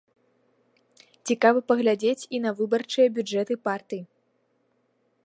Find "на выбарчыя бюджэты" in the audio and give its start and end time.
2.45-3.53